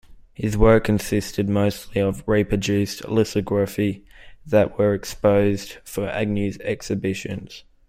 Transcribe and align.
His 0.33 0.57
work 0.57 0.85
consisted 0.85 1.47
mostly 1.47 2.01
of 2.01 2.23
reproduced 2.25 3.07
lithography 3.07 4.03
that 4.47 4.79
were 4.79 4.95
exposed 4.95 5.73
for 5.83 6.09
Agnew's 6.09 6.57
exhibitions. 6.61 7.63